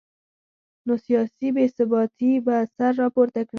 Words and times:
نو 0.85 0.93
سیاسي 1.05 1.47
بې 1.55 1.65
ثباتي 1.75 2.31
به 2.45 2.55
سر 2.75 2.91
راپورته 3.01 3.39
کړي 3.45 3.49